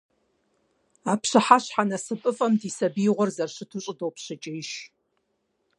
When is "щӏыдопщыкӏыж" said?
3.83-4.69